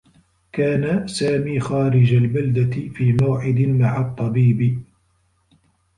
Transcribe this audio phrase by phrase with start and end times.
[0.51, 4.83] كان سامي خارج البلدة، في موعد مع الطّبيب.